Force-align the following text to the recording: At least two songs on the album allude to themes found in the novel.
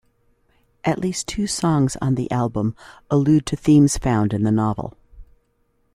At 0.83 0.97
least 0.97 1.27
two 1.27 1.45
songs 1.45 1.95
on 2.01 2.15
the 2.15 2.31
album 2.31 2.75
allude 3.11 3.45
to 3.45 3.55
themes 3.55 3.99
found 3.99 4.33
in 4.33 4.41
the 4.41 4.51
novel. 4.51 4.95